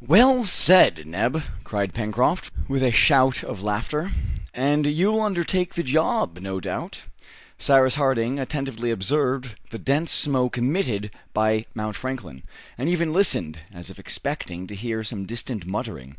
[0.00, 4.10] "Well said, Neb!" cried Pencroft, with a shout of laughter;
[4.52, 7.02] "and you'll undertake the job, no doubt?"
[7.56, 12.42] Cyrus Harding attentively observed the dense smoke emitted by Mount Franklin,
[12.76, 16.16] and even listened, as if expecting to hear some distant muttering.